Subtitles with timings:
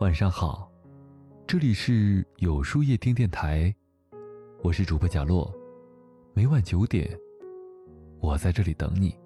[0.00, 0.70] 晚上好，
[1.46, 3.74] 这里是有书夜听电台，
[4.62, 5.50] 我是主播贾洛，
[6.34, 7.18] 每晚九点，
[8.20, 9.16] 我在这里等你。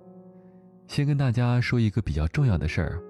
[0.87, 3.03] 先跟大家说一个比较重要的事儿，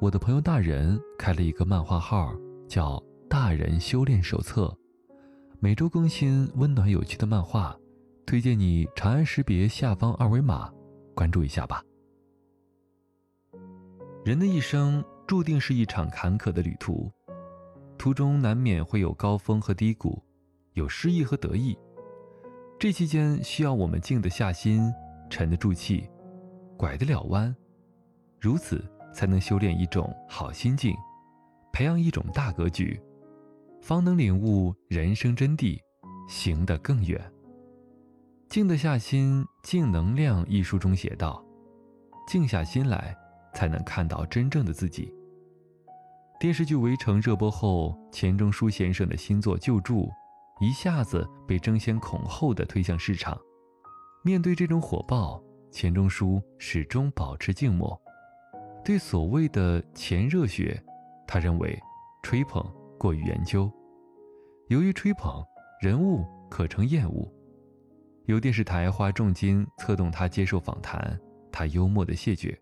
[0.00, 2.34] 我的朋友大人开了一个漫画号，
[2.68, 4.74] 叫“大人修炼手册”，
[5.60, 7.76] 每周更新温暖有趣的漫画，
[8.24, 10.72] 推荐你长按识别下方二维码
[11.14, 11.82] 关注一下吧。
[14.26, 15.04] 人的一生。
[15.24, 17.10] 注定是一场坎坷的旅途，
[17.98, 20.20] 途中难免会有高峰和低谷，
[20.74, 21.76] 有失意和得意。
[22.78, 24.92] 这期间需要我们静得下心，
[25.28, 26.08] 沉得住气，
[26.76, 27.54] 拐得了弯，
[28.40, 30.94] 如此才能修炼一种好心境，
[31.72, 33.00] 培养一种大格局，
[33.80, 35.76] 方能领悟人生真谛，
[36.28, 37.20] 行得更远。
[38.48, 41.44] 静得下心，《静能量》一书中写道
[42.28, 43.16] ：“静下心来，
[43.56, 45.12] 才能看到真正的自己。”
[46.38, 50.02] 电视剧《围城》热播后，钱钟书先生的新作《救助》
[50.60, 53.36] 一下子被争先恐后的推向市场。
[54.22, 57.98] 面对这种火爆，钱钟书始终保持静默。
[58.84, 60.78] 对所谓的“钱热血”，
[61.26, 61.76] 他认为
[62.22, 62.62] 吹捧
[62.98, 63.72] 过于研究。
[64.68, 65.42] 由于吹捧，
[65.80, 67.26] 人物可成厌恶。
[68.26, 71.18] 有电视台花重金策动他接受访谈，
[71.50, 72.58] 他幽默的谢绝：“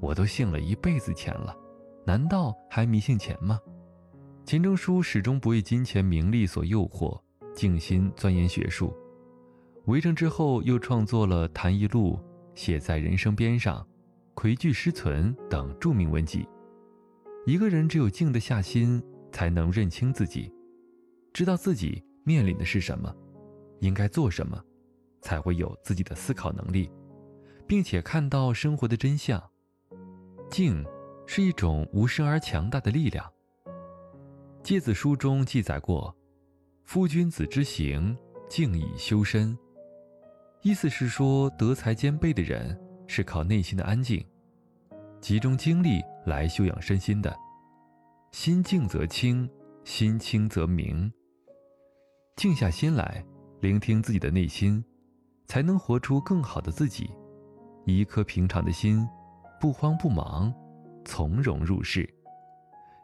[0.00, 1.56] 我都信了一辈子钱了。”
[2.06, 3.58] 难道还迷信钱吗？
[4.44, 7.18] 钱钟书始终不为金钱名利所诱惑，
[7.54, 8.94] 静心钻研学术。
[9.86, 12.12] 围城之后，又创作了《谈艺录》
[12.54, 13.78] 《写在人生边上》
[14.34, 16.46] 《魁句诗存》等著名文集。
[17.46, 20.52] 一个人只有静得下心，才能认清自己，
[21.32, 23.14] 知道自己面临的是什么，
[23.80, 24.62] 应该做什么，
[25.22, 26.90] 才会有自己的思考能力，
[27.66, 29.42] 并且看到生活的真相。
[30.54, 30.84] 静。
[31.26, 33.24] 是一种无声而强大的力量。
[34.62, 36.14] 诫子书中记载过
[36.84, 38.14] ：“夫君子之行，
[38.46, 39.56] 静以修身。”
[40.60, 44.22] 意思是说，德才兼备的人是靠内心的安静，
[45.18, 47.34] 集中精力来修养身心的。
[48.32, 49.48] 心静则清，
[49.82, 51.10] 心清则明。
[52.36, 53.24] 静下心来，
[53.60, 54.84] 聆听自己的内心，
[55.46, 57.10] 才能活出更好的自己。
[57.86, 59.08] 以一颗平常的心，
[59.64, 60.52] 不慌不忙。
[61.06, 62.06] 从容入世，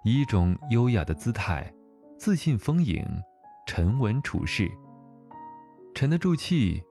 [0.05, 1.73] 以一种优雅的姿态，
[2.19, 3.03] 自信丰盈，
[3.67, 4.71] 沉稳处事，
[5.95, 6.83] 沉得住气。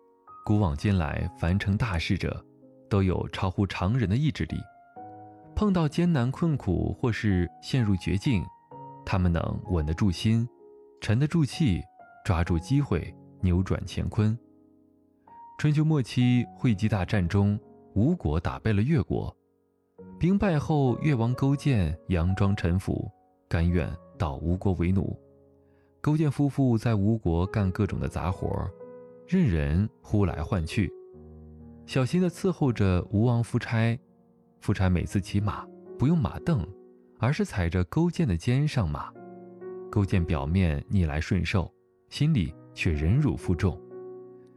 [0.44, 2.44] 古往今来，凡成大事者，
[2.90, 4.57] 都有超乎常人的意志力。
[5.56, 8.44] 碰到艰难困苦或是陷入绝境，
[9.06, 10.50] 他们能稳得住心，
[11.00, 11.80] 沉得住气，
[12.25, 14.36] 抓住机会，扭转乾坤。
[15.59, 17.59] 春秋末期，会稽大战中，
[17.94, 19.31] 吴国打败了越国。
[20.19, 23.09] 兵败后，越王勾践佯装臣服，
[23.47, 25.18] 甘愿到吴国为奴。
[26.02, 28.69] 勾践夫妇在吴国干各种的杂活，
[29.25, 30.91] 任人呼来唤去，
[31.85, 33.97] 小心地伺候着吴王夫差。
[34.59, 35.66] 夫差每次骑马
[35.97, 36.68] 不用马镫，
[37.18, 39.09] 而是踩着勾践的肩上马。
[39.90, 41.74] 勾践表面逆来顺受，
[42.09, 43.81] 心里却忍辱负重，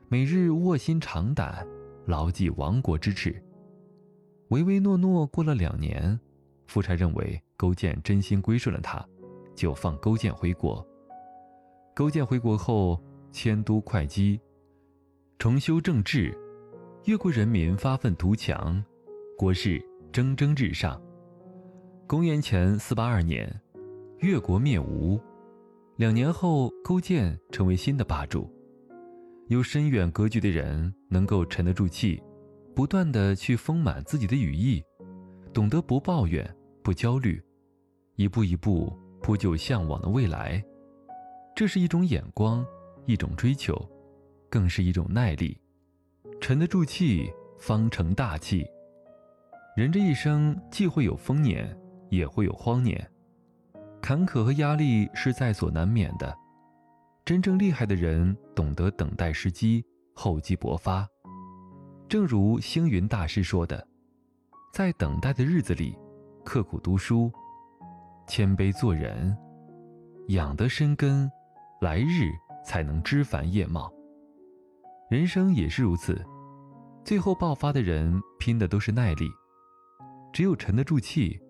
[0.08, 1.64] 每日卧薪尝胆，
[2.06, 3.40] 牢记亡国之耻。
[4.52, 6.20] 唯唯诺诺过了两年，
[6.66, 9.02] 夫差认为勾践真心归顺了他，
[9.54, 10.86] 就放勾践回国。
[11.94, 14.38] 勾践回国后迁都会稽，
[15.38, 16.36] 重修政治，
[17.06, 18.84] 越国人民发愤图强，
[19.38, 19.82] 国势
[20.12, 21.00] 蒸蒸日上。
[22.06, 23.58] 公元前四八二年，
[24.18, 25.18] 越国灭吴。
[25.96, 28.52] 两年后，勾践成为新的霸主。
[29.48, 32.22] 有深远格局的人，能够沉得住气。
[32.74, 34.82] 不断的去丰满自己的羽翼，
[35.52, 36.48] 懂得不抱怨、
[36.82, 37.42] 不焦虑，
[38.16, 40.62] 一步一步铺就向往的未来。
[41.54, 42.64] 这是一种眼光，
[43.04, 43.76] 一种追求，
[44.48, 45.60] 更是一种耐力。
[46.40, 48.66] 沉得住气，方成大器。
[49.76, 53.06] 人这一生既会有丰年，也会有荒年，
[54.00, 56.34] 坎坷和压力是在所难免的。
[57.24, 61.06] 真正厉害的人，懂得等待时机，厚积薄发。
[62.12, 63.88] 正如星云大师说的，
[64.70, 65.96] 在等待的日子里，
[66.44, 67.32] 刻苦读书，
[68.26, 69.34] 谦卑做人，
[70.28, 71.26] 养得深根，
[71.80, 72.30] 来日
[72.66, 73.90] 才能枝繁叶茂。
[75.08, 76.22] 人生也是如此，
[77.02, 79.26] 最后爆发的人拼的都是耐力，
[80.34, 81.40] 只有沉得住气，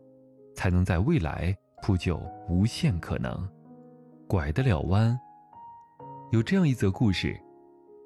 [0.55, 3.49] 才能在未来铺就无限可能，
[4.29, 5.19] 拐得了弯。
[6.31, 7.37] 有这样一则故事：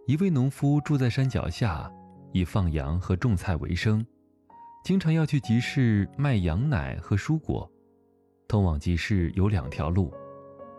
[0.07, 1.93] 一位农夫住在山脚下。
[2.33, 4.05] 以放羊和种菜为生，
[4.85, 7.71] 经常要去集市卖羊奶和蔬果。
[8.49, 10.13] 通往集市有两条路，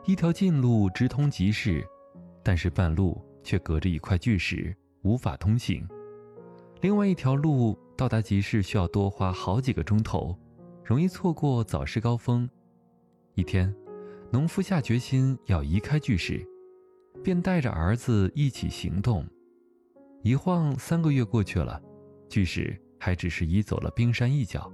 [0.05, 1.85] 一条近路直通集市，
[2.43, 5.85] 但是半路却隔着一块巨石，无法通行；
[6.81, 10.37] 另外一条路到达集市需要多花好几个钟头，
[10.83, 12.49] 容易错过早市高峰。
[13.33, 13.75] 一天，
[14.31, 16.47] 农夫下决心要移开巨石，
[17.21, 19.25] 便带着儿子一起行动。
[20.23, 21.81] 一晃三个月过去了，
[22.29, 24.69] 巨石还只是移走了冰山一角。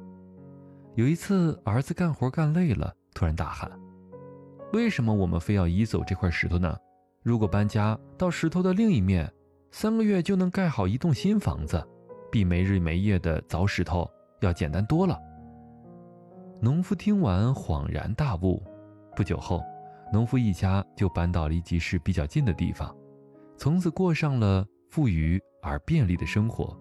[0.96, 3.72] 有一次，儿子干活干累了，突然大喊
[4.74, 6.76] ：“为什么我们非要移走这块石头呢？
[7.22, 9.32] 如果搬家到石头的另一面，
[9.72, 11.84] 三个月就能盖好一栋新房子，
[12.32, 14.10] 比没日没夜的凿石头
[14.42, 15.20] 要简单多了。”
[16.62, 18.64] 农夫听完恍然大悟。
[19.16, 19.62] 不久后，
[20.12, 22.96] 农夫一家就搬到离集市比较近的地方，
[23.58, 26.80] 从此过上了富裕而便利的生活。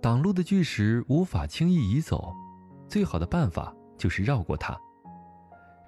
[0.00, 2.32] 挡路的巨石无法轻易移走。
[2.86, 4.78] 最好的办法就是绕过它。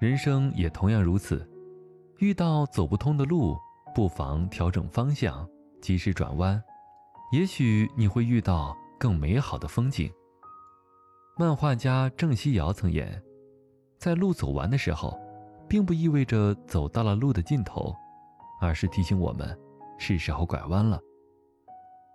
[0.01, 1.49] 人生也同样如此，
[2.17, 3.57] 遇到走不通的路，
[3.95, 5.47] 不妨调整方向，
[5.81, 6.61] 及时转弯，
[7.31, 10.11] 也许你会遇到更美好的风景。
[11.37, 13.23] 漫画家郑希尧曾言
[13.97, 15.17] ：“在路走完的时候，
[15.69, 17.95] 并不意味着走到了路的尽头，
[18.59, 19.57] 而是提醒我们，
[19.97, 20.99] 是时候拐弯了。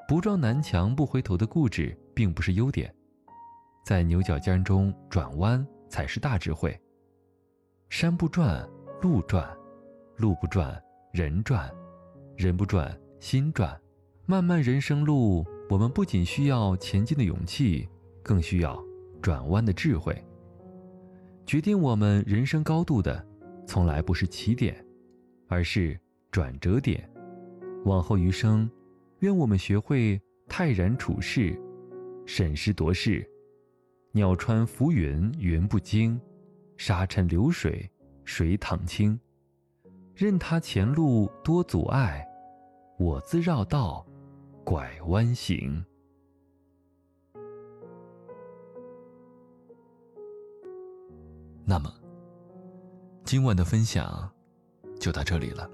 [0.06, 2.94] 不撞南墙不回头的固执，并不是优点。”
[3.84, 6.78] 在牛角尖中转弯才是大智慧。
[7.90, 8.66] 山不转
[9.02, 9.48] 路转，
[10.16, 11.70] 路不转人转，
[12.36, 13.78] 人不转心转。
[14.26, 17.86] 漫漫人生路，我们不仅需要前进的勇气，
[18.22, 18.82] 更需要
[19.20, 20.16] 转弯的智慧。
[21.46, 23.22] 决定我们人生高度的，
[23.66, 24.82] 从来不是起点，
[25.46, 27.06] 而是转折点。
[27.84, 28.68] 往后余生，
[29.24, 31.58] 愿我们学会泰然处世，
[32.26, 33.26] 审时度势。
[34.12, 36.20] 鸟穿浮云，云不惊；
[36.76, 37.90] 沙尘流水，
[38.26, 39.18] 水淌清。
[40.14, 42.22] 任他前路多阻碍，
[42.98, 44.06] 我自绕道
[44.62, 45.82] 拐弯行。
[51.64, 51.90] 那么，
[53.24, 54.30] 今晚的分享
[55.00, 55.66] 就到这里了。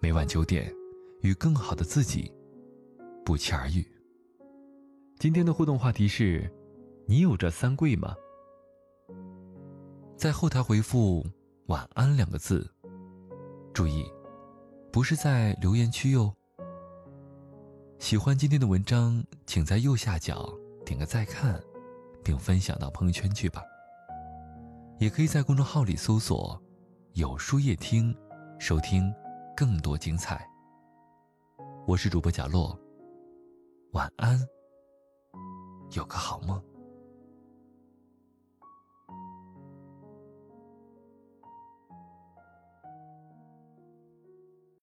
[0.00, 0.74] 每晚九点，
[1.24, 2.32] 与更好的自己
[3.24, 3.84] 不期而遇。
[5.18, 6.48] 今天的互动话题是。
[7.06, 8.16] 你有这三跪吗？
[10.16, 11.22] 在后台回复
[11.68, 12.66] “晚安”两个字，
[13.74, 14.06] 注意，
[14.90, 16.34] 不是在留言区哟。
[17.98, 20.50] 喜欢今天的文章，请在右下角
[20.82, 21.62] 点个再看，
[22.24, 23.62] 并分享到朋友圈去吧。
[24.98, 26.58] 也可以在公众号里搜索
[27.12, 28.16] “有书夜听”，
[28.58, 29.12] 收听
[29.54, 30.48] 更多精彩。
[31.86, 32.78] 我是主播贾洛，
[33.92, 34.40] 晚安，
[35.92, 36.58] 有个好梦。